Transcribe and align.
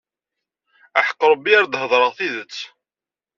Aḥeqq 0.99 1.21
Rebbi 1.31 1.51
ar 1.57 1.65
d-heddṛeɣ 1.67 2.11
tidet 2.17 2.57